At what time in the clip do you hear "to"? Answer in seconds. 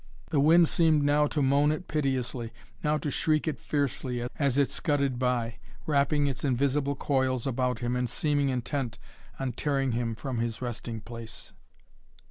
1.27-1.43, 2.97-3.11